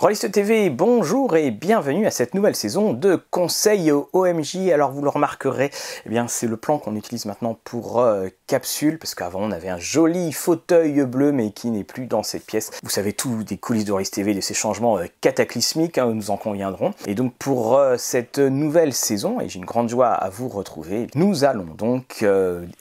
[0.00, 4.70] Rolliste TV, bonjour et bienvenue à cette nouvelle saison de Conseil OMJ.
[4.72, 5.70] Alors vous le remarquerez,
[6.06, 9.68] eh bien c'est le plan qu'on utilise maintenant pour euh, capsule, parce qu'avant on avait
[9.68, 12.70] un joli fauteuil bleu mais qui n'est plus dans cette pièce.
[12.82, 16.30] Vous savez tout des coulisses de Rolliste TV, de ces changements euh, cataclysmiques, hein, nous
[16.30, 16.94] en conviendrons.
[17.04, 21.08] Et donc pour euh, cette nouvelle saison, et j'ai une grande joie à vous retrouver,
[21.14, 22.24] nous allons donc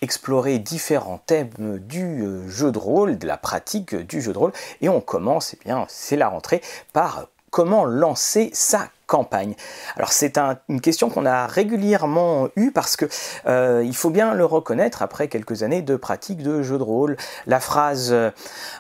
[0.01, 4.87] explorer différents thèmes du jeu de rôle, de la pratique du jeu de rôle, et
[4.87, 6.61] on commence, eh bien c'est la rentrée,
[6.93, 7.08] par
[7.49, 9.55] comment lancer sa campagne
[9.97, 10.37] Alors c'est
[10.69, 13.05] une question qu'on a régulièrement eue parce que
[13.47, 17.17] euh, il faut bien le reconnaître après quelques années de pratique de jeu de rôle.
[17.47, 18.29] La phrase euh,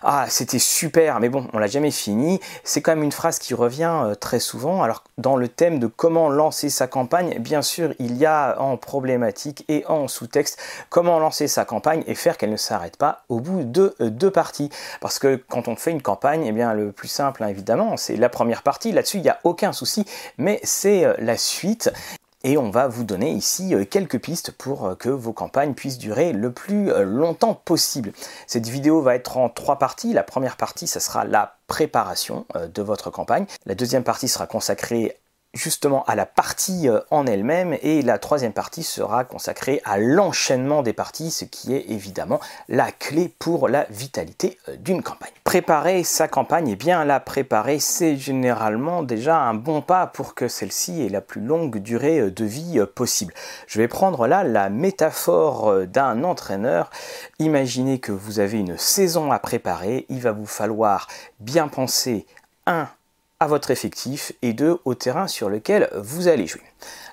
[0.03, 3.55] ah c'était super mais bon on l'a jamais fini, c'est quand même une phrase qui
[3.55, 4.83] revient euh, très souvent.
[4.83, 8.77] Alors dans le thème de comment lancer sa campagne, bien sûr il y a en
[8.77, 13.39] problématique et en sous-texte comment lancer sa campagne et faire qu'elle ne s'arrête pas au
[13.39, 14.69] bout de deux parties.
[15.01, 18.15] Parce que quand on fait une campagne, eh bien le plus simple hein, évidemment c'est
[18.15, 18.91] la première partie.
[18.91, 20.05] Là-dessus il n'y a aucun souci
[20.37, 21.91] mais c'est euh, la suite.
[22.45, 25.97] Et on va vous donner ici euh, quelques pistes pour euh, que vos campagnes puissent
[25.97, 28.13] durer le plus longtemps possible.
[28.47, 30.13] Cette vidéo va être en trois parties.
[30.13, 33.45] La première partie, ce sera la préparation de votre campagne.
[33.65, 35.19] La deuxième partie sera consacrée
[35.53, 40.83] justement à la partie euh, en elle-même et la troisième partie sera consacrée à l'enchaînement
[40.83, 45.31] des parties, ce qui est évidemment la clé pour la vitalité euh, d'une campagne.
[45.43, 50.35] Préparer sa campagne, et eh bien la préparer, c'est généralement déjà un bon pas pour
[50.35, 53.33] que celle-ci ait la plus longue durée euh, de vie possible.
[53.65, 56.91] Je vais prendre là la métaphore d'un entraîneur.
[57.39, 61.07] Imaginez que vous avez une saison à préparer, il va vous falloir
[61.39, 62.27] bien penser
[62.67, 62.87] un
[63.39, 66.63] à votre effectif et deux au terrain sur lequel vous allez jouer.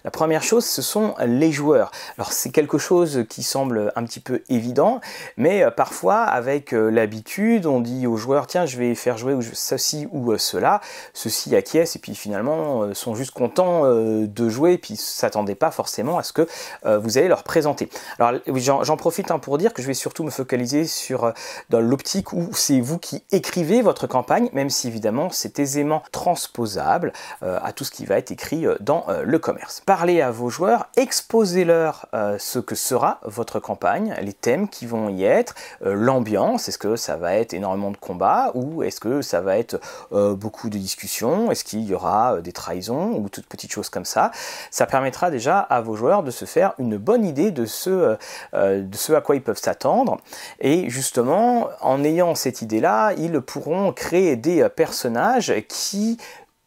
[0.07, 1.91] La première chose, ce sont les joueurs.
[2.17, 5.01] Alors c'est quelque chose qui semble un petit peu évident,
[5.37, 9.37] mais euh, parfois avec euh, l'habitude, on dit aux joueurs tiens, je vais faire jouer
[9.53, 10.81] ceci ou euh, cela,
[11.13, 16.19] ceux-ci acquiescent et puis finalement sont juste contents de jouer et puis s'attendaient pas forcément
[16.19, 16.47] à ce que
[16.85, 17.89] vous allez leur présenter.
[18.21, 21.33] Alors j'en profite hein, pour dire que je vais surtout me focaliser sur
[21.71, 27.13] dans l'optique où c'est vous qui écrivez votre campagne, même si évidemment c'est aisément transposable
[27.41, 32.07] à tout ce qui va être écrit dans le commerce parlez à vos joueurs, exposez-leur
[32.13, 35.55] euh, ce que sera votre campagne, les thèmes qui vont y être,
[35.87, 39.57] euh, l'ambiance, est-ce que ça va être énormément de combats ou est-ce que ça va
[39.57, 39.81] être
[40.13, 44.05] euh, beaucoup de discussions, est-ce qu'il y aura des trahisons ou toutes petites choses comme
[44.05, 44.33] ça.
[44.71, 48.19] Ça permettra déjà à vos joueurs de se faire une bonne idée de ce,
[48.53, 50.19] de ce à quoi ils peuvent s'attendre
[50.61, 56.19] et justement en ayant cette idée-là, ils pourront créer des personnages qui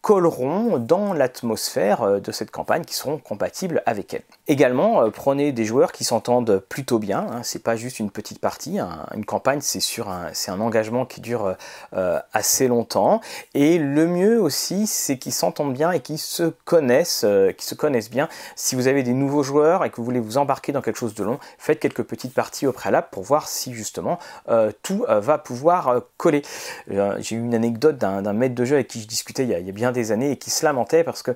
[0.02, 4.22] colleront dans l'atmosphère euh, de cette campagne, qui seront compatibles avec elle.
[4.48, 7.20] Également, euh, prenez des joueurs qui s'entendent plutôt bien.
[7.20, 8.80] Hein, c'est pas juste une petite partie.
[8.80, 11.56] une campagne, c'est sur un, c'est un engagement qui dure
[11.94, 13.20] euh, assez longtemps.
[13.54, 17.26] Et le mieux aussi, c'est qu'ils s'entendent bien et qu'ils se connaissent,
[17.58, 18.30] qui se connaissent bien.
[18.56, 21.14] Si vous avez des nouveaux joueurs et que vous voulez vous embarquer dans quelque chose
[21.14, 24.20] de long, faites quelques petites parties au préalable pour voir si justement
[24.84, 26.42] tout va pouvoir coller.
[26.88, 29.59] J'ai eu une anecdote d'un, maître de jeu avec qui je discutais il y a,
[29.59, 31.36] il y a bien des années et qui se lamentait parce que euh,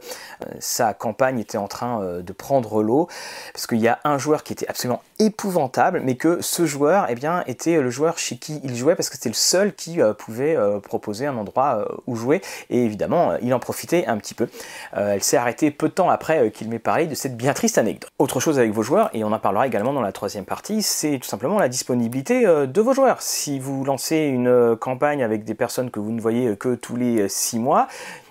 [0.59, 3.07] sa campagne était en train euh, de prendre l'eau,
[3.53, 7.15] parce qu'il y a un joueur qui était absolument épouvantable, mais que ce joueur eh
[7.15, 10.13] bien, était le joueur chez qui il jouait parce que c'était le seul qui euh,
[10.13, 14.47] pouvait proposer un endroit où jouer, et évidemment il en profitait un petit peu.
[14.93, 18.09] elle s'est arrêtée peu de temps après qu'il m'ait parlé de cette bien triste anecdote.
[18.19, 21.19] Autre chose avec vos joueurs, et on en parlera également dans la troisième partie, c'est
[21.19, 23.21] tout simplement la disponibilité de vos joueurs.
[23.21, 27.27] Si vous lancez une campagne avec des personnes que vous ne voyez que tous les
[27.29, 27.87] six mois,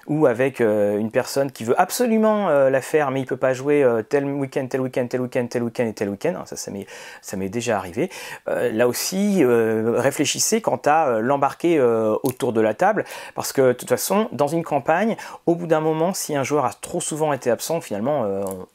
[0.06, 3.54] ou avec euh, une personne qui veut absolument euh, la faire mais il peut pas
[3.54, 7.36] jouer euh, tel week-end, tel week-end, tel week-end, tel week-end et tel week-end, ça ça
[7.36, 8.10] m'est déjà arrivé.
[8.46, 11.80] là aussi, réfléchissez quant à l'embarquer
[12.22, 13.04] autour de la table
[13.34, 15.16] parce que de toute façon, dans une campagne,
[15.46, 18.26] au bout d'un moment, si un joueur a trop souvent été absent, finalement,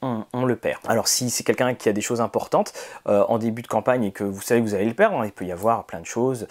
[0.02, 0.80] on, on, le perd.
[0.88, 2.74] Alors si c'est quelqu'un qui a des choses importantes
[3.06, 5.32] en début de campagne et que vous savez que vous allez le perdre, hein, il
[5.32, 6.48] peut y avoir plein de choses,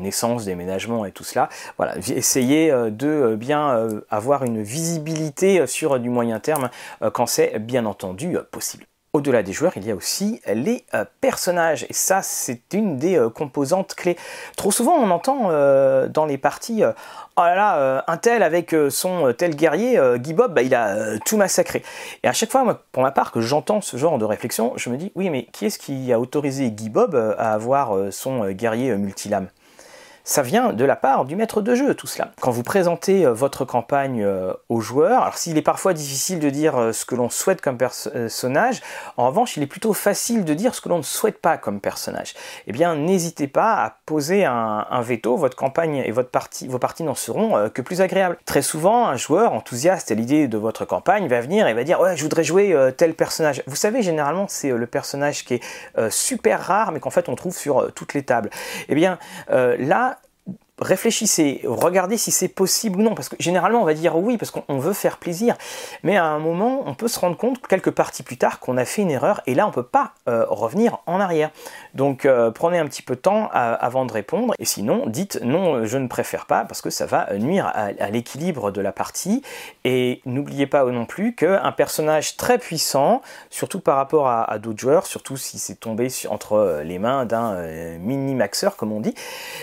[0.00, 1.48] naissance, déménagement et tout cela.
[1.76, 6.70] Voilà, essayez de bien avoir une visibilité euh, sur du moyen terme
[7.02, 8.84] euh, quand c'est bien entendu euh, possible.
[9.12, 10.84] Au-delà des joueurs, il y a aussi les
[11.22, 11.86] personnages.
[11.88, 14.14] Et ça, c'est une des composantes clés.
[14.58, 15.48] Trop souvent, on entend
[16.06, 20.60] dans les parties Oh là là, un tel avec son tel guerrier, Guy Bob, bah,
[20.60, 21.82] il a tout massacré.
[22.24, 24.98] Et à chaque fois, pour ma part, que j'entends ce genre de réflexion, je me
[24.98, 29.48] dis oui, mais qui est-ce qui a autorisé Guy Bob à avoir son guerrier multilame?
[30.26, 32.32] Ça vient de la part du maître de jeu, tout cela.
[32.40, 36.50] Quand vous présentez euh, votre campagne euh, aux joueurs, alors s'il est parfois difficile de
[36.50, 38.82] dire euh, ce que l'on souhaite comme personnage,
[39.16, 41.80] en revanche, il est plutôt facile de dire ce que l'on ne souhaite pas comme
[41.80, 42.34] personnage.
[42.66, 47.04] Eh bien, n'hésitez pas à poser un, veto, votre campagne et votre partie, vos parties
[47.04, 48.36] n'en seront que plus agréables.
[48.44, 52.00] Très souvent, un joueur enthousiaste à l'idée de votre campagne va venir et va dire
[52.00, 53.62] ouais, je voudrais jouer tel personnage.
[53.66, 57.56] Vous savez, généralement, c'est le personnage qui est super rare, mais qu'en fait on trouve
[57.56, 58.50] sur toutes les tables.
[58.88, 59.18] Eh bien,
[59.48, 60.15] là,
[60.80, 64.50] réfléchissez, regardez si c'est possible ou non, parce que généralement on va dire oui, parce
[64.50, 65.56] qu'on veut faire plaisir,
[66.02, 68.84] mais à un moment on peut se rendre compte quelques parties plus tard qu'on a
[68.84, 71.50] fait une erreur, et là on peut pas euh, revenir en arrière.
[71.94, 75.86] Donc euh, prenez un petit peu de temps avant de répondre, et sinon dites non,
[75.86, 79.42] je ne préfère pas, parce que ça va nuire à, l'équilibre de la partie,
[79.84, 85.06] et n'oubliez pas non plus qu'un personnage très puissant, surtout par rapport à, d'autres joueurs,
[85.06, 89.14] surtout si c'est tombé entre les mains d'un euh, mini-maxeur comme on dit,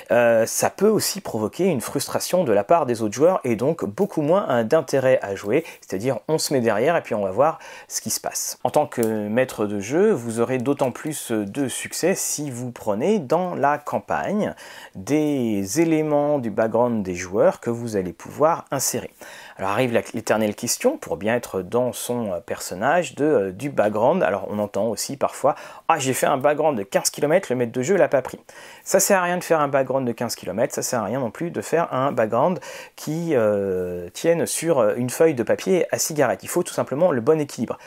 [0.09, 4.21] ça peut aussi provoquer une frustration de la part des autres joueurs et donc beaucoup
[4.21, 8.01] moins d'intérêt à jouer, c'est-à-dire on se met derrière et puis on va voir ce
[8.01, 8.57] qui se passe.
[8.63, 13.19] En tant que maître de jeu, vous aurez d'autant plus de succès si vous prenez
[13.19, 14.55] dans la campagne
[14.95, 19.11] des éléments du background des joueurs que vous allez pouvoir insérer.
[19.57, 24.23] Alors arrive l'éternelle question, pour bien être dans son euh, personnage, de, euh, du background.
[24.23, 25.53] Alors on entend aussi parfois
[25.87, 28.39] Ah, j'ai fait un background de 15 km, le maître de jeu l'a pas pris.
[28.83, 31.19] Ça sert à rien de faire un background de 15 km, ça sert à rien
[31.19, 32.59] non plus de faire un background
[32.95, 36.39] qui euh, tienne sur une feuille de papier à cigarette.
[36.41, 37.77] Il faut tout simplement le bon équilibre.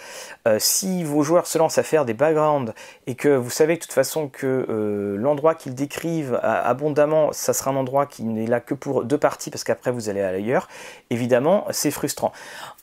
[0.58, 2.72] si vos joueurs se lancent à faire des backgrounds
[3.06, 7.76] et que vous savez de toute façon que l'endroit qu'ils décrivent abondamment, ça sera un
[7.76, 10.68] endroit qui n'est là que pour deux parties parce qu'après vous allez à l'ailleurs,
[11.10, 12.32] évidemment c'est frustrant.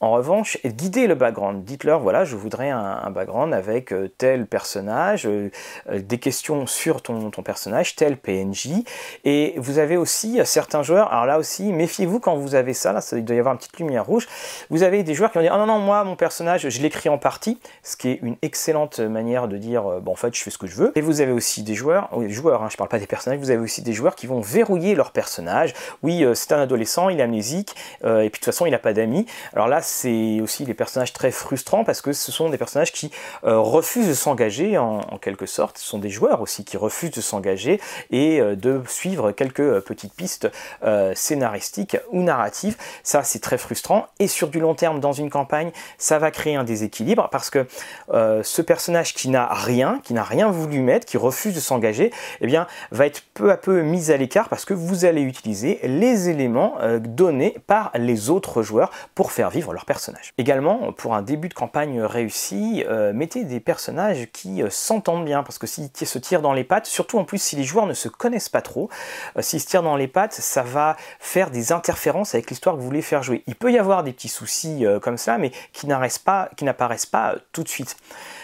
[0.03, 1.63] En revanche, guidez le background.
[1.63, 5.49] Dites-leur, voilà, je voudrais un, background avec euh, tel personnage, euh,
[5.89, 8.83] euh, des questions sur ton, personnage, tel PNJ.
[9.23, 12.99] Et vous avez aussi certains joueurs, alors là aussi, méfiez-vous quand vous avez ça, là,
[12.99, 14.27] ça, il doit y avoir une petite lumière rouge.
[14.69, 17.07] Vous avez des joueurs qui vont dire, ah non, non, moi, mon personnage, je l'écris
[17.07, 20.51] en partie, ce qui est une excellente manière de dire, bon, en fait, je fais
[20.51, 20.91] ce que je veux.
[20.95, 23.61] Et vous avez aussi des joueurs, joueurs, hein, je parle pas des personnages, vous avez
[23.61, 25.73] aussi des joueurs qui vont verrouiller leur personnage.
[26.01, 27.73] Oui, c'est un adolescent, il est amnésique,
[28.03, 29.25] et puis de toute façon, il n'a pas d'amis.
[29.53, 33.11] Alors là, c'est aussi des personnages très frustrants parce que ce sont des personnages qui
[33.43, 35.77] euh, refusent de s'engager en, quelque sorte.
[35.77, 37.79] Ce sont des joueurs aussi qui refusent de s'engager
[38.11, 40.49] et euh, de suivre quelques euh, petites pistes
[41.15, 42.77] scénaristiques ou narratives.
[43.03, 44.07] Ça, c'est très frustrant.
[44.19, 47.67] Et sur du long terme, dans une campagne, ça va créer un déséquilibre parce que
[48.11, 52.11] ce personnage qui n'a rien, qui n'a rien voulu mettre, qui refuse de s'engager,
[52.41, 55.79] eh bien, va être peu à peu mis à l'écart parce que vous allez utiliser
[55.83, 60.33] les éléments donnés par les autres joueurs pour faire vivre leur personnage.
[60.37, 65.43] Également, pour un début de campagne réussi, euh, mettez des personnages qui euh, s'entendent bien,
[65.43, 67.93] parce que s'ils se tirent dans les pattes, surtout en plus si les joueurs ne
[67.93, 68.89] se connaissent pas trop,
[69.37, 72.81] euh, s'ils se tirent dans les pattes, ça va faire des interférences avec l'histoire que
[72.81, 73.43] vous voulez faire jouer.
[73.47, 76.49] Il peut y avoir des petits soucis comme ça, mais qui n'apparaissent pas,
[77.11, 77.95] pas tout de suite.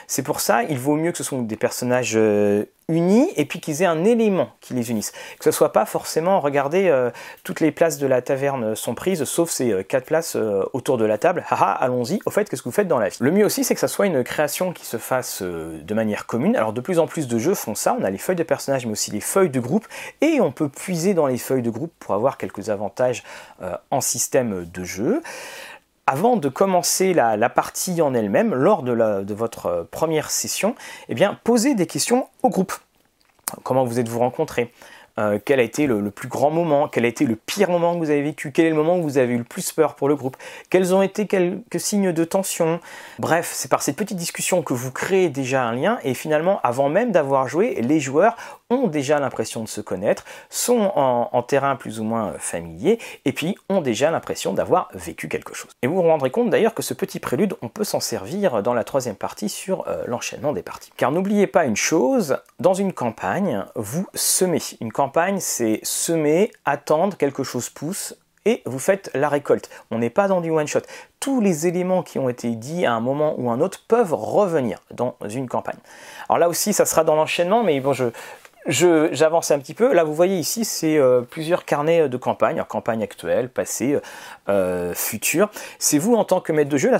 [0.09, 2.17] C'est pour ça, il vaut mieux que ce soit des personnages
[2.89, 5.11] unis et puis qu'ils aient un élément qui les unisse.
[5.37, 7.11] Que ce soit pas forcément, regardez, euh,
[7.43, 10.97] toutes les places de la taverne sont prises, sauf ces euh, quatre places euh, autour
[10.97, 11.45] de la table.
[11.49, 12.19] Haha, allons-y.
[12.25, 13.17] Au fait, qu'est-ce que vous faites dans la vie?
[13.19, 16.55] Le mieux aussi, c'est que ça soit une création qui se fasse de manière commune.
[16.55, 17.95] Alors de plus en plus de jeux font ça.
[17.99, 19.87] On a les feuilles de personnages, mais aussi les feuilles de groupe,
[20.21, 23.23] et on peut puiser dans les feuilles de groupe pour avoir quelques avantages
[23.91, 25.21] en système de jeu
[26.09, 30.73] avant de commencer la, partie en elle-même, lors de, votre euh, première session,
[31.07, 32.73] eh bien, posez des questions au groupe.
[33.61, 34.73] Comment vous êtes-vous rencontrés?
[35.19, 37.99] Euh, quel a été le, plus grand moment, quel a été le pire moment que
[37.99, 40.09] vous avez vécu, quel est le moment où vous avez eu le plus peur pour
[40.09, 40.35] le groupe,
[40.71, 42.79] quels ont été quelques signes de tension?
[43.19, 46.89] Bref, c'est par cette petite discussion que vous créez déjà un lien et finalement, avant
[46.89, 48.35] même d'avoir joué, les joueurs
[48.69, 53.57] ont déjà l'impression de se connaître, sont en, terrain plus ou moins familier et puis
[53.69, 55.71] ont déjà l'impression d'avoir vécu quelque chose.
[55.81, 58.73] Et vous vous rendrez compte d'ailleurs que ce petit prélude, on peut s'en servir dans
[58.73, 60.91] la troisième partie sur euh, l'enchaînement des parties.
[60.97, 64.59] Car n'oubliez pas une chose, dans une campagne, vous semez.
[64.81, 69.69] Une campagne c'est semer, attendre, quelque chose pousse, et vous faites la récolte.
[69.91, 70.81] On n'est pas dans du one-shot.
[71.19, 74.79] Tous les éléments qui ont été dits à un moment ou un autre peuvent revenir
[74.91, 75.79] dans une campagne.
[76.29, 78.05] Alors là aussi, ça sera dans l'enchaînement, mais bon, je,
[78.67, 79.93] j'avance un petit peu.
[79.93, 83.97] Là, vous voyez ici, c'est euh, plusieurs carnets de campagne, campagne actuelle, passée,
[84.49, 85.49] euh, future.
[85.79, 86.97] C'est vous en tant que maître de jeu, là,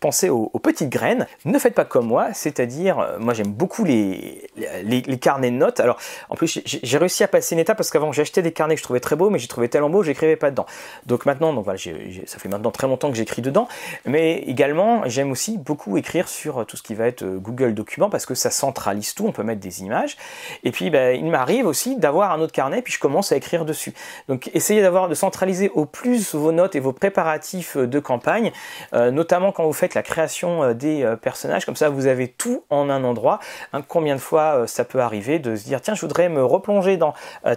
[0.00, 1.26] pensez aux, petites graines.
[1.44, 5.80] Ne faites pas comme moi, c'est-à-dire, euh, moi j'aime beaucoup les, les, carnets de notes.
[5.80, 5.98] Alors,
[6.30, 8.84] en plus, j'ai réussi à passer une étape parce qu'avant j'achetais des carnets que je
[8.84, 10.66] trouvais très beaux, mais j'ai trouvé tellement beaux, j'écrivais pas dedans.
[11.06, 13.68] Donc maintenant, donc voilà, ça fait maintenant très longtemps que j'écris dedans,
[14.04, 18.26] mais également j'aime aussi beaucoup écrire sur tout ce qui va être Google Documents parce
[18.26, 19.26] que ça centralise tout.
[19.26, 20.16] On peut mettre des images.
[20.64, 23.36] Et puis, ben, ben, il m'arrive aussi d'avoir un autre carnet, puis je commence à
[23.36, 23.92] écrire dessus.
[24.28, 28.52] Donc essayez d'avoir de centraliser au plus vos notes et vos préparatifs de campagne,
[28.94, 32.28] euh, notamment quand vous faites la création euh, des euh, personnages, comme ça vous avez
[32.28, 33.40] tout en un endroit.
[33.72, 36.96] Hein, combien de fois ça peut arriver de se dire tiens je voudrais me replonger
[36.96, 37.14] dans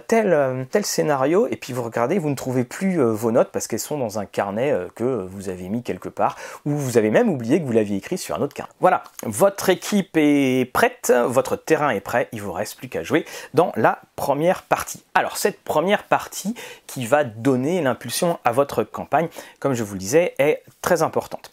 [0.08, 3.78] tel, tel scénario, et puis vous regardez, vous ne trouvez plus vos notes parce qu'elles
[3.78, 7.60] sont dans un carnet que vous avez mis quelque part, ou vous avez même oublié
[7.60, 8.72] que vous l'aviez écrit sur un autre carnet.
[8.80, 13.24] Voilà, votre équipe est prête, votre terrain est prêt, il vous reste plus qu'à jouer
[13.54, 15.02] dans la première partie.
[15.14, 16.54] Alors cette première partie
[16.86, 19.28] qui va donner l'impulsion à votre campagne,
[19.60, 21.50] comme je vous le disais, est très importante.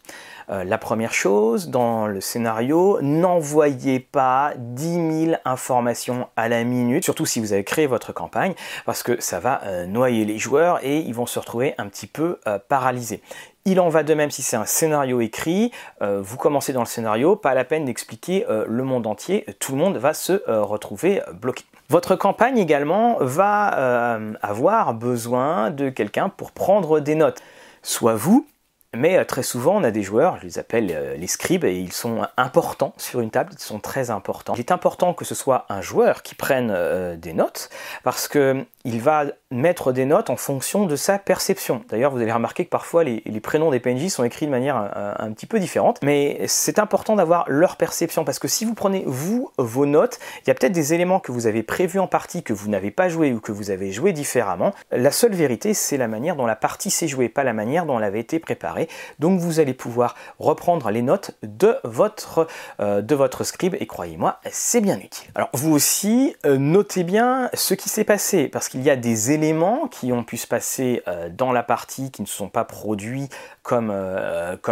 [0.50, 7.04] Euh, la première chose dans le scénario, n'envoyez pas 10 000 informations à la minute,
[7.04, 8.54] surtout si vous avez créé votre campagne,
[8.86, 12.08] parce que ça va euh, noyer les joueurs et ils vont se retrouver un petit
[12.08, 13.22] peu euh, paralysés.
[13.66, 15.72] Il en va de même si c'est un scénario écrit,
[16.02, 19.96] vous commencez dans le scénario, pas la peine d'expliquer le monde entier, tout le monde
[19.96, 21.64] va se retrouver bloqué.
[21.94, 27.44] Votre campagne également va euh, avoir besoin de quelqu'un pour prendre des notes.
[27.84, 28.48] Soit vous,
[28.96, 31.76] mais euh, très souvent, on a des joueurs, je les appelle euh, les scribes, et
[31.76, 34.54] ils sont importants sur une table, ils sont très importants.
[34.56, 37.70] Il est important que ce soit un joueur qui prenne euh, des notes,
[38.04, 41.82] parce qu'il va mettre des notes en fonction de sa perception.
[41.90, 45.32] D'ailleurs, vous allez remarquer que parfois les, prénoms des PNJ sont écrits de manière un,
[45.32, 49.52] petit peu différente, mais c'est important d'avoir leur perception, parce que si vous prenez, vous,
[49.58, 52.54] vos notes, il y a peut-être des éléments que vous avez prévus en partie, que
[52.54, 54.74] vous n'avez pas joué ou que vous avez joué différemment.
[54.92, 57.98] La seule vérité, c'est la manière dont la partie s'est jouée, pas la manière dont
[58.00, 58.83] elle avait été préparée.
[59.20, 62.48] Donc vous allez pouvoir reprendre les notes de votre,
[62.80, 63.76] euh, de votre scribe.
[63.80, 65.30] Et croyez-moi, c'est bien utile.
[65.36, 69.32] Alors vous aussi, euh, notez bien ce qui s'est passé parce qu'il y a des
[69.32, 73.30] éléments qui ont pu se passer euh, dans la partie qui ne sont pas produits
[73.62, 73.94] comme,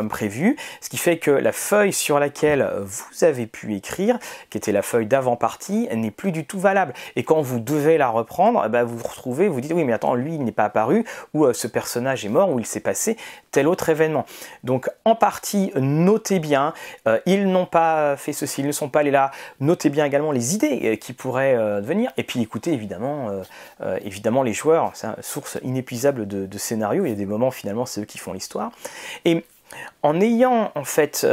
[0.09, 4.73] prévu, ce qui fait que la feuille sur laquelle vous avez pu écrire, qui était
[4.73, 6.93] la feuille d'avant-partie, n'est plus du tout valable.
[7.15, 10.13] Et quand vous devez la reprendre, bah, vous vous retrouvez, vous dites oui mais attends,
[10.13, 13.15] lui il n'est pas apparu, ou ce personnage est mort, ou il s'est passé
[13.51, 13.89] tel autre
[14.63, 16.73] donc en partie, notez bien,
[17.07, 19.31] euh, ils n'ont pas fait ceci, ils ne sont pas allés là.
[19.59, 22.11] Notez bien également les idées euh, qui pourraient euh, venir.
[22.17, 23.31] Et puis écoutez évidemment,
[24.03, 27.05] évidemment les joueurs, c'est source inépuisable de, de scénarios.
[27.05, 28.71] Il y a des moments finalement c'est eux qui font l'histoire.
[29.25, 29.45] Et
[30.03, 31.25] en ayant en fait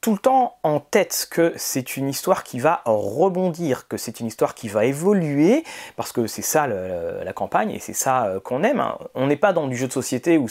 [0.00, 4.26] tout le temps en tête que c'est une histoire qui va rebondir, que c'est une
[4.26, 5.62] histoire qui va évoluer,
[5.96, 8.80] parce que c'est ça la campagne et c'est ça euh, qu'on aime.
[8.80, 8.96] Hein.
[9.14, 10.46] On n'est pas dans du jeu de société où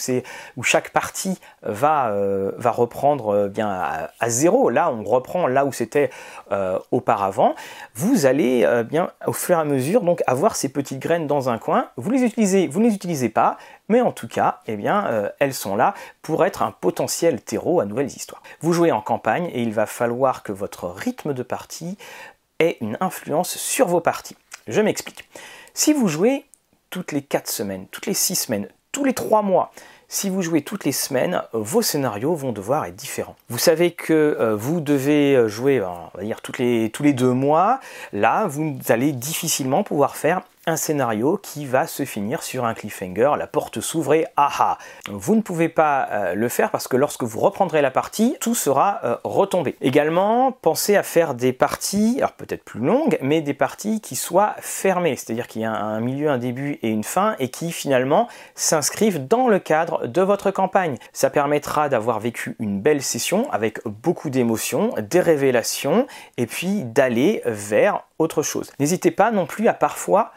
[0.55, 4.69] où chaque partie va euh, va reprendre euh, bien à, zéro.
[4.69, 6.09] Là, on reprend là où c'était
[6.91, 7.55] auparavant.
[7.95, 11.57] Vous allez bien au fur et à mesure donc avoir ces petites graines dans un
[11.57, 11.89] coin.
[11.97, 13.57] Vous les utilisez, vous ne les utilisez pas,
[13.89, 17.81] mais en tout cas, eh bien, euh, elles sont là pour être un potentiel terreau
[17.81, 18.41] à nouvelles histoires.
[18.61, 21.97] Vous jouez en campagne et il va falloir que votre rythme de partie
[22.59, 24.37] ait une influence sur vos parties.
[24.67, 25.27] Je m'explique.
[25.73, 26.45] Si vous jouez
[26.91, 29.71] toutes les 4 semaines, toutes les 6 semaines, tous les 3 mois,
[30.07, 33.35] si vous jouez toutes les semaines, vos scénarios vont devoir être différents.
[33.49, 37.33] Vous savez que euh, vous devez jouer, on va dire, toutes les, tous les deux
[37.33, 37.79] mois.
[38.11, 43.31] Là, vous allez difficilement pouvoir faire un scénario qui va se finir sur un cliffhanger,
[43.37, 44.77] la porte s'ouvre et aha
[45.09, 48.55] Vous ne pouvez pas euh, le faire parce que lorsque vous reprendrez la partie, tout
[48.55, 49.75] sera euh, retombé.
[49.81, 54.55] Également, pensez à faire des parties, alors peut-être plus longues, mais des parties qui soient
[54.59, 58.27] fermées, c'est-à-dire qu'il y a un milieu, un début et une fin et qui finalement
[58.55, 60.97] s'inscrivent dans le cadre de votre campagne.
[61.13, 66.05] Ça permettra d'avoir vécu une belle session avec beaucoup d'émotions, des révélations
[66.37, 68.71] et puis d'aller vers autre chose.
[68.79, 70.31] N'hésitez pas non plus à parfois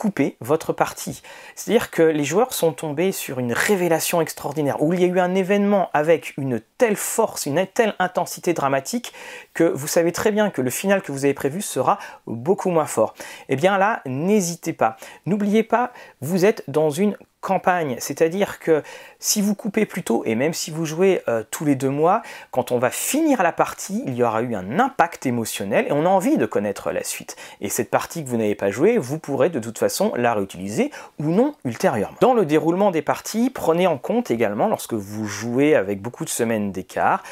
[0.00, 1.20] couper votre partie.
[1.54, 5.20] C'est-à-dire que les joueurs sont tombés sur une révélation extraordinaire, où il y a eu
[5.20, 9.12] un événement avec une telle force, une telle intensité dramatique,
[9.52, 12.86] que vous savez très bien que le final que vous avez prévu sera beaucoup moins
[12.86, 13.12] fort.
[13.50, 14.96] Et eh bien là, n'hésitez pas.
[15.26, 15.92] N'oubliez pas,
[16.22, 18.82] vous êtes dans une campagne, c'est-à-dire que
[19.18, 22.22] si vous coupez plus tôt, et même si vous jouez euh, tous les deux mois,
[22.50, 26.04] quand on va finir la partie, il y aura eu un impact émotionnel et on
[26.04, 27.36] a envie de connaître la suite.
[27.60, 30.90] Et cette partie que vous n'avez pas jouée, vous pourrez de toute façon la réutiliser
[31.18, 32.16] ou non ultérieurement.
[32.20, 36.30] Dans le déroulement des parties, prenez en compte également, lorsque vous jouez avec beaucoup de
[36.30, 37.22] semaines d'écart,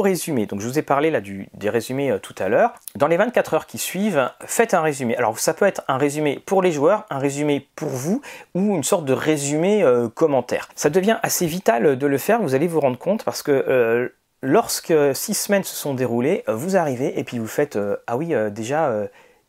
[0.00, 0.46] résumé.
[0.46, 2.74] Donc je vous ai parlé là du, des résumés euh, tout à l'heure.
[2.96, 5.16] Dans les 24 heures qui suivent, faites un résumé.
[5.16, 8.22] Alors ça peut être un résumé pour les joueurs, un résumé pour vous
[8.54, 10.68] ou une sorte de résumé euh, commentaire.
[10.74, 14.08] Ça devient assez vital de le faire, vous allez vous rendre compte parce que euh,
[14.42, 19.08] lorsque six semaines se sont déroulées, vous arrivez et puis vous faites ah oui déjà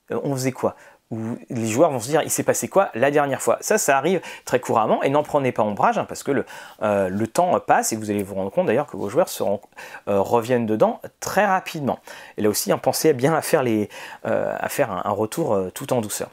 [0.09, 0.75] on faisait quoi?
[1.15, 3.57] Où les joueurs vont se dire il s'est passé quoi la dernière fois?
[3.61, 6.45] Ça, ça arrive très couramment et n'en prenez pas ombrage hein, parce que le,
[6.81, 10.19] euh, le, temps passe et vous allez vous rendre compte d'ailleurs que vos joueurs euh,
[10.19, 11.99] reviennent dedans très rapidement.
[12.37, 13.89] Et là aussi, hein, pensez bien à faire, les,
[14.23, 16.29] à faire un retour tout en douceur.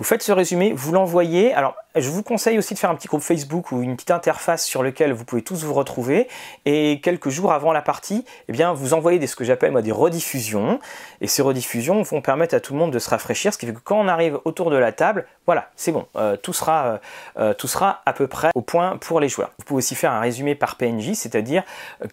[0.00, 1.52] Vous faites ce résumé, vous l'envoyez.
[1.52, 4.64] Alors, je vous conseille aussi de faire un petit groupe Facebook ou une petite interface
[4.64, 6.26] sur lequel vous pouvez tous vous retrouver.
[6.64, 9.82] Et quelques jours avant la partie, eh bien, vous envoyez des, ce que j'appelle moi
[9.82, 10.80] des rediffusions.
[11.20, 13.74] Et ces rediffusions vont permettre à tout le monde de se rafraîchir, ce qui fait
[13.74, 16.98] que quand on arrive autour de la table, voilà, c'est bon, euh, tout, sera, euh,
[17.38, 19.50] euh, tout sera à peu près au point pour les joueurs.
[19.58, 21.62] Vous pouvez aussi faire un résumé par PNJ, c'est-à-dire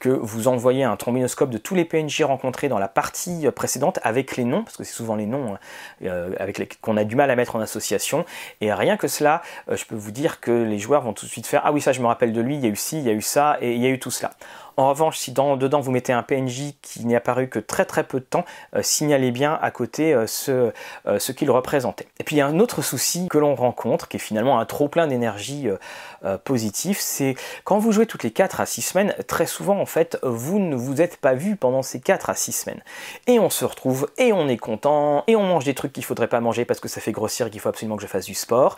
[0.02, 4.36] que vous envoyez un trombinoscope de tous les PNJ rencontrés dans la partie précédente avec
[4.36, 5.58] les noms, parce que c'est souvent les noms
[6.40, 7.77] avec qu'on a du mal à mettre en association
[8.62, 11.32] et rien que cela, euh, je peux vous dire que les joueurs vont tout de
[11.32, 12.98] suite faire Ah oui, ça je me rappelle de lui, il y a eu ci,
[12.98, 14.32] il y a eu ça, et il y a eu tout cela.
[14.80, 18.04] En revanche, si dans, dedans vous mettez un PNJ qui n'est apparu que très très
[18.04, 20.72] peu de temps, euh, signalez bien à côté euh, ce,
[21.08, 22.08] euh, ce qu'il représentait.
[22.20, 24.66] Et puis il y a un autre souci que l'on rencontre, qui est finalement un
[24.66, 25.68] trop plein d'énergie
[26.44, 30.18] positive, c'est quand vous jouez toutes les 4 à 6 semaines, très souvent en fait,
[30.24, 32.82] vous ne vous êtes pas vu pendant ces 4 à 6 semaines.
[33.28, 36.28] Et on se retrouve, et on est content, et on mange des trucs qu'il faudrait
[36.28, 38.76] pas manger parce que ça fait grossir qu'il faut absolument que je fasse du sport.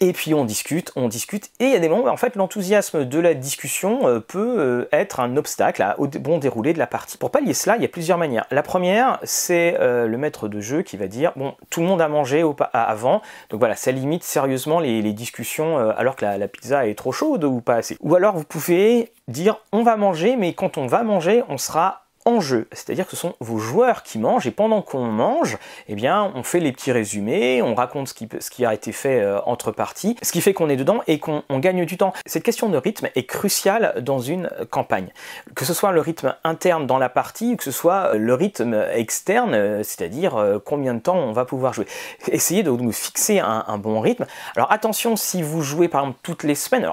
[0.00, 2.36] Et puis on discute, on discute, et il y a des moments où en fait
[2.36, 7.18] l'enthousiasme de la discussion peut être un obstacle au bon déroulé de la partie.
[7.18, 8.46] Pour pallier cela, il y a plusieurs manières.
[8.50, 12.00] La première, c'est euh, le maître de jeu qui va dire bon, tout le monde
[12.00, 16.86] a mangé avant, donc voilà, ça limite sérieusement les, discussions euh, alors que la, pizza
[16.86, 17.96] est trop chaude ou pas assez.
[18.00, 22.02] Ou alors vous pouvez dire on va manger, mais quand on va manger, on sera
[22.24, 25.94] en jeu, c'est-à-dire que ce sont vos joueurs qui mangent et pendant qu'on mange, eh
[25.94, 29.72] bien, on fait les petits résumés, on raconte ce qui, a été fait euh, entre
[29.72, 32.12] parties, ce qui fait qu'on est dedans et qu'on gagne du temps.
[32.26, 35.12] Cette question de rythme est cruciale dans une campagne,
[35.54, 38.86] que ce soit le rythme interne dans la partie ou que ce soit le rythme
[38.92, 41.86] externe, euh, c'est-à-dire euh, combien de temps on va pouvoir jouer.
[42.28, 44.26] Essayez de nous fixer un, bon rythme.
[44.54, 46.86] Alors attention si vous jouez par exemple toutes les semaines,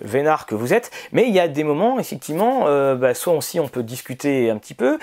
[0.00, 3.68] vénard que vous êtes, mais il y a des moments effectivement, bah, soit aussi on
[3.68, 4.98] peut discuter un petit peu,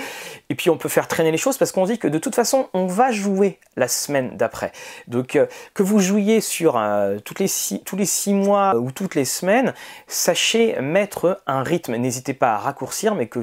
[0.49, 2.69] et puis on peut faire traîner les choses parce qu'on dit que de toute façon
[2.73, 4.71] on va jouer la semaine d'après.
[5.07, 7.47] Donc euh, que vous jouiez sur euh, tous les
[8.05, 9.73] six mois ou toutes les semaines,
[10.07, 11.95] sachez mettre un rythme.
[11.95, 13.39] N'hésitez pas à raccourcir, mais que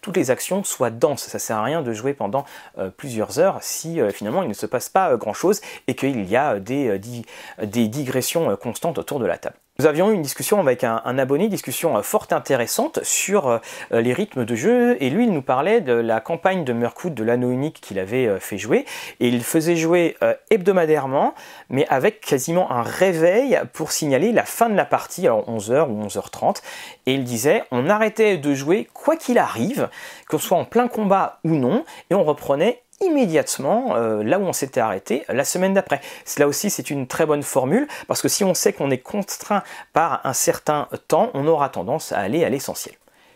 [0.00, 1.26] toutes les actions soient denses.
[1.26, 2.44] Ça sert à rien de jouer pendant
[2.78, 6.36] euh, plusieurs heures si finalement il ne se passe pas grand chose et qu'il y
[6.36, 9.56] a des digressions constantes autour de la table.
[9.78, 13.58] Nous avions eu une discussion avec un, abonné, discussion euh, fort intéressante sur euh,
[13.92, 17.22] les rythmes de jeu, et lui il nous parlait de la campagne de Mirkwood de
[17.22, 18.86] l'anneau unique qu'il avait euh, fait jouer,
[19.20, 20.16] et il faisait jouer
[20.50, 21.34] hebdomadairement,
[21.68, 26.06] mais avec quasiment un réveil pour signaler la fin de la partie, alors 11h ou
[26.06, 26.62] 11h30,
[27.04, 29.90] et il disait on arrêtait de jouer quoi qu'il arrive,
[30.30, 34.52] ce soit en plein combat ou non, et on reprenait immédiatement euh, là où on
[34.52, 36.00] s'était arrêté la semaine d'après.
[36.38, 39.62] Là aussi, c'est une très bonne formule parce que si on sait qu'on est contraint
[39.92, 42.94] par un certain temps, on aura tendance à aller à l'essentiel.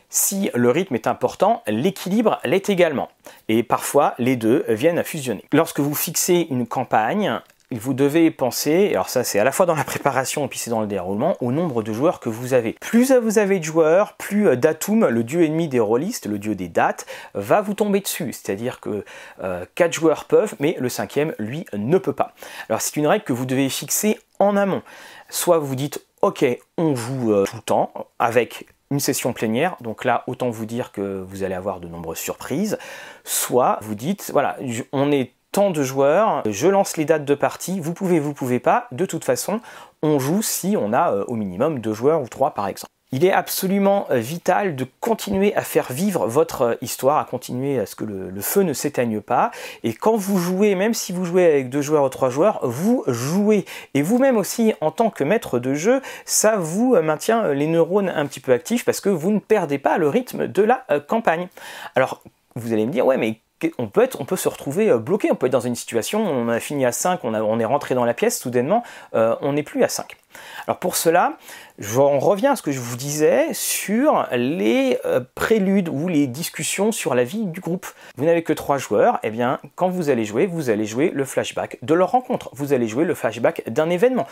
[0.08, 3.10] Si le rythme est important, l'équilibre l'est également.
[3.48, 5.44] Et parfois, les deux viennent à fusionner.
[5.52, 7.40] Lorsque vous fixez une campagne,
[7.78, 10.70] vous devez penser, alors ça c'est à la fois dans la préparation et puis c'est
[10.70, 12.72] dans le déroulement, au nombre de joueurs que vous avez.
[12.80, 16.54] Plus vous avez de joueurs, plus euh, Datum, le dieu ennemi des rôlistes, le dieu
[16.54, 18.32] des dates, va vous tomber dessus.
[18.32, 19.04] C'est-à-dire que
[19.42, 22.34] euh, 4 joueurs peuvent, mais le cinquième, lui, ne peut pas.
[22.68, 24.82] Alors c'est une règle que vous devez fixer en amont.
[25.28, 26.44] Soit vous dites, ok,
[26.76, 30.90] on joue euh, tout le temps, avec une session plénière, donc là autant vous dire
[30.90, 32.76] que vous allez avoir de nombreuses surprises,
[33.22, 34.56] soit vous dites, voilà,
[34.92, 38.60] on est tant de joueurs, je lance les dates de partie, vous pouvez, vous pouvez
[38.60, 39.60] pas, de toute façon,
[40.02, 42.90] on joue si on a euh, au minimum deux joueurs ou trois par exemple.
[43.12, 47.80] Il est absolument euh, vital de continuer à faire vivre votre euh, histoire, à continuer
[47.80, 49.50] à ce que le, feu ne s'éteigne pas.
[49.82, 53.02] Et quand vous jouez, même si vous jouez avec deux joueurs ou trois joueurs, vous
[53.08, 53.64] jouez.
[53.94, 58.26] Et vous-même aussi, en tant que maître de jeu, ça vous maintient les neurones un
[58.26, 61.48] petit peu actifs parce que vous ne perdez pas le rythme de la campagne.
[61.96, 62.22] Alors,
[62.54, 63.40] vous allez me dire, ouais, mais
[63.78, 66.60] on peut, on se retrouver euh, bloqué, on peut être dans une situation, on a
[66.60, 68.82] fini à 5, on, est rentré dans la pièce, soudainement,
[69.14, 70.16] euh, on n'est plus à 5.
[70.66, 71.36] Alors pour cela,
[71.78, 76.92] j'en reviens à ce que je vous disais sur les euh, préludes ou les discussions
[76.92, 77.86] sur la vie du groupe.
[78.16, 81.10] Vous n'avez que trois joueurs, et eh bien quand vous allez jouer, vous allez jouer
[81.12, 84.26] le flashback de leur rencontre, vous allez jouer le flashback d'un événement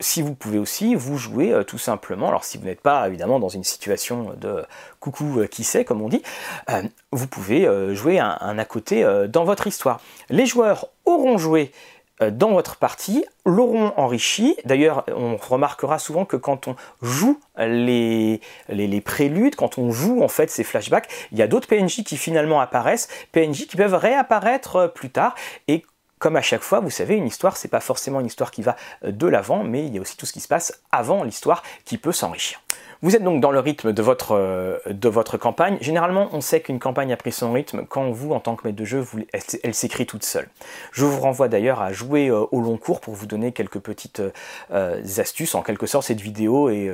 [0.00, 3.38] si vous pouvez aussi, vous jouer euh, tout simplement, alors si vous n'êtes pas évidemment
[3.38, 4.64] dans une situation de
[5.00, 6.22] coucou euh, qui sait, comme on dit,
[6.70, 6.82] euh,
[7.12, 10.00] vous pouvez jouer un, à côté dans votre histoire.
[10.28, 11.72] Les joueurs auront joué
[12.20, 14.56] dans votre partie, l'auront enrichi.
[14.64, 18.40] D'ailleurs, on remarquera souvent que quand on joue les,
[19.04, 22.60] préludes, quand on joue en fait ces flashbacks, il y a d'autres PNJ qui finalement
[22.60, 25.34] apparaissent, PNJ qui peuvent réapparaître plus tard,
[25.68, 25.84] et
[26.18, 28.76] comme à chaque fois, vous savez, une histoire, c'est pas forcément une histoire qui va
[29.02, 31.98] de l'avant, mais il y a aussi tout ce qui se passe avant l'histoire qui
[31.98, 32.60] peut s'enrichir.
[33.02, 35.76] Vous êtes donc dans le rythme de votre, euh, de votre campagne.
[35.80, 38.78] Généralement, on sait qu'une campagne a pris son rythme quand vous, en tant que maître
[38.78, 39.04] de jeu,
[39.62, 40.48] elle, s'écrit toute seule.
[40.92, 44.22] Je vous renvoie d'ailleurs à jouer euh, au long cours pour vous donner quelques petites
[44.72, 45.54] euh, astuces.
[45.54, 46.90] En quelque sorte, cette vidéo est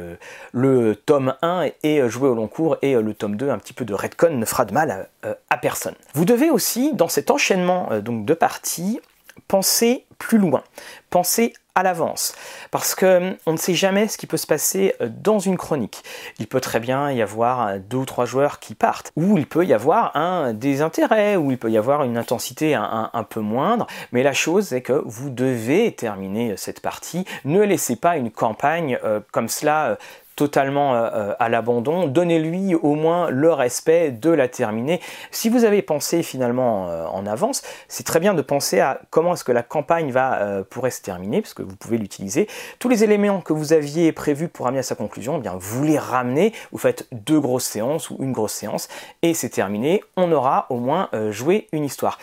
[0.53, 3.85] le tome 1 et jouer au long cours et le tome 2, un petit peu
[3.85, 5.95] de redcon ne fera de mal à, à personne.
[6.15, 9.01] Vous devez aussi, dans cet enchaînement donc de parties,
[9.49, 10.63] penser plus loin,
[11.11, 12.35] penser à l'avance,
[12.71, 15.57] parce que hum, on ne sait jamais ce qui peut se passer euh, dans une
[15.57, 16.03] chronique.
[16.39, 19.47] Il peut très bien y avoir euh, deux ou trois joueurs qui partent, ou il
[19.47, 23.87] peut y avoir un désintérêt, ou il peut y avoir une intensité un, peu moindre,
[24.13, 27.25] mais la chose est que vous devez terminer cette partie.
[27.45, 29.97] Ne laissez pas une campagne euh, comme cela euh,
[30.41, 35.01] euh, à l'abandon, donnez-lui au moins le respect de la terminer.
[35.31, 39.35] Si vous avez pensé finalement euh, en avance, c'est très bien de penser à comment
[39.35, 42.49] est-ce que la campagne va pourrait se terminer, parce que vous pouvez l'utiliser.
[42.79, 45.99] Tous les éléments que vous aviez prévus pour amener à sa conclusion, eh vous les
[45.99, 48.89] ramenez, vous faites deux grosses séances ou une grosse séance,
[49.23, 52.19] et c'est terminé, on aura au moins joué une histoire.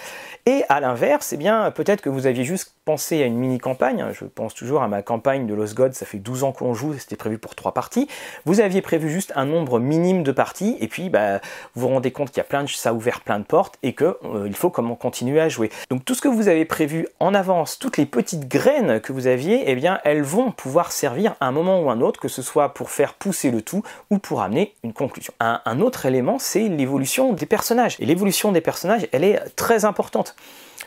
[0.46, 4.26] Et à l'inverse, eh bien peut-être que vous aviez juste pensé à une mini-campagne, je
[4.26, 7.16] pense toujours à ma campagne de Lost Gods, ça fait 12 ans qu'on joue, c'était
[7.16, 8.08] prévu pour trois parties,
[8.46, 11.36] vous aviez prévu juste un nombre minime de parties, et puis bah,
[11.76, 13.78] vous vous rendez compte qu'il y a plein de, ça a ouvert plein de portes,
[13.84, 15.70] et qu'il euh, faut comment continuer à jouer.
[15.92, 19.28] Donc tout ce que vous avez prévu en avance, toutes les petites graines que vous
[19.28, 22.42] aviez, eh bien elles vont pouvoir servir à un moment ou un autre, que ce
[22.42, 25.32] soit pour faire pousser le tout, ou pour amener une conclusion.
[25.40, 27.98] Un autre élément, c'est l'évolution des personnages.
[28.00, 30.36] Et l'évolution des personnages, elle est très importante.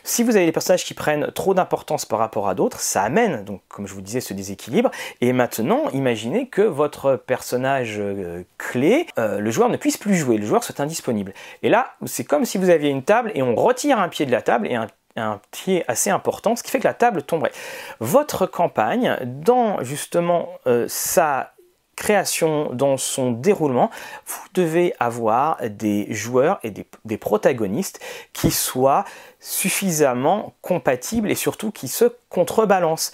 [0.03, 3.43] Si vous avez des personnages qui prennent trop d'importance par rapport à d'autres, ça amène,
[3.45, 4.91] donc comme je vous disais, ce déséquilibre.
[5.21, 10.37] Et maintenant, imaginez que votre personnage euh, clé, euh, le joueur ne puisse plus jouer,
[10.37, 11.33] le joueur soit indisponible.
[11.61, 14.31] Et là, c'est comme si vous aviez une table et on retire un pied de
[14.31, 17.51] la table et un pied assez important, ce qui fait que la table tomberait.
[17.99, 21.53] Votre campagne, dans justement euh, sa
[21.95, 23.91] création, dans son déroulement,
[24.25, 27.99] vous devez avoir des joueurs et des protagonistes
[28.33, 29.05] qui soient
[29.43, 33.11] suffisamment compatibles et surtout qui se contrebalance.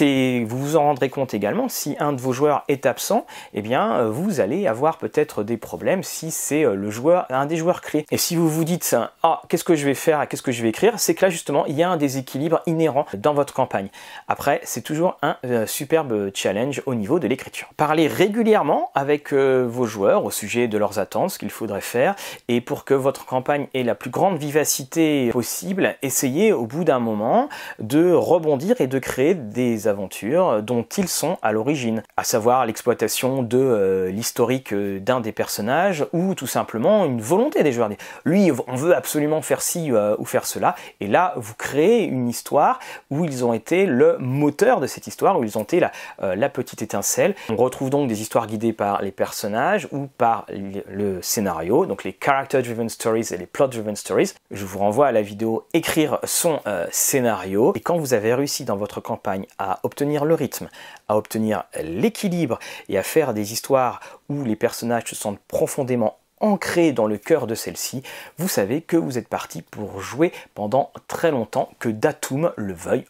[0.00, 3.96] Vous vous en rendrez compte également, si un de vos joueurs est absent, eh bien,
[3.96, 7.80] euh, vous allez avoir peut-être des problèmes si c'est euh, le joueur, un des joueurs
[7.80, 8.06] clés.
[8.10, 10.68] Et si vous vous dites, ah, qu'est-ce que je vais faire, qu'est-ce que je vais
[10.68, 13.88] écrire, c'est que là, justement, il y a un déséquilibre inhérent dans votre campagne.
[14.28, 17.68] Après, c'est toujours un euh, superbe challenge au niveau de l'écriture.
[17.76, 22.14] Parlez régulièrement avec vos joueurs au sujet de leurs attentes, ce qu'il faudrait faire,
[22.48, 25.61] et pour que votre campagne ait la plus grande vivacité possible,
[26.02, 27.48] essayez au bout d'un moment
[27.78, 33.42] de rebondir et de créer des aventures dont ils sont à l'origine, à savoir l'exploitation
[33.42, 37.90] de euh, l'historique euh, d'un des personnages ou tout simplement une volonté des joueurs.
[38.24, 42.28] Lui, on veut absolument faire ci euh, ou faire cela, et là, vous créez une
[42.28, 42.78] histoire
[43.10, 46.48] où ils ont été le moteur de cette histoire, où ils ont été la, la
[46.48, 47.34] petite étincelle.
[47.48, 52.16] On retrouve donc des histoires guidées par les personnages ou par le scénario, donc les
[52.18, 54.32] character-driven stories et les plot-driven stories.
[54.50, 56.60] Je vous renvoie à la vidéo écrire son
[56.90, 60.68] scénario, et quand vous avez réussi dans votre campagne à obtenir le rythme,
[61.08, 66.92] à obtenir l'équilibre et à faire des histoires où les personnages se sentent profondément ancrés
[66.92, 68.02] dans le cœur de celle-ci,
[68.36, 73.06] vous savez que vous êtes parti pour jouer pendant très longtemps, que Datum le veuille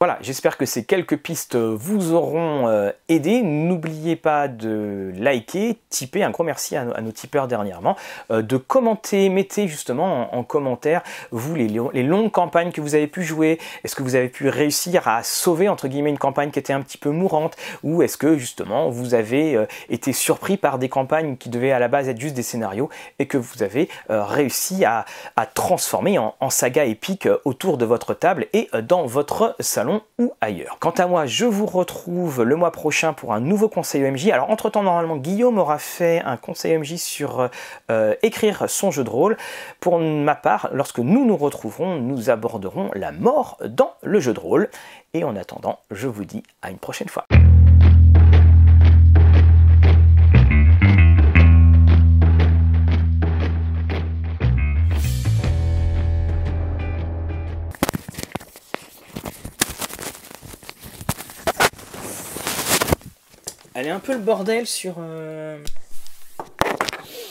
[0.00, 3.42] voilà, j'espère que ces quelques pistes vous auront euh, aidé.
[3.42, 7.96] N'oubliez pas de liker, tiper, un gros merci à, nos, tipeurs dernièrement,
[8.32, 11.68] euh, de commenter, mettez justement en, commentaire, vous, les,
[12.02, 15.68] longues campagnes que vous avez pu jouer, est-ce que vous avez pu réussir à sauver,
[15.68, 19.14] entre guillemets, une campagne qui était un petit peu mourante, ou est-ce que justement vous
[19.14, 22.42] avez euh, été surpris par des campagnes qui devaient à la base être juste des
[22.42, 22.88] scénarios,
[23.20, 25.04] et que vous avez réussi à,
[25.54, 30.78] transformer en, saga épique autour de votre table et dans votre salon ou ailleurs.
[30.80, 34.28] Quant à moi, je vous retrouve le mois prochain pour un nouveau conseil OMJ.
[34.28, 37.48] Alors entre-temps, normalement, Guillaume aura fait un conseil OMJ sur
[37.90, 39.36] euh, écrire son jeu de rôle.
[39.80, 44.40] Pour ma part, lorsque nous nous retrouverons, nous aborderons la mort dans le jeu de
[44.40, 44.68] rôle.
[45.14, 47.26] Et en attendant, je vous dis à une prochaine fois.
[63.74, 64.96] Elle est un peu le bordel sur...
[64.98, 65.58] Euh,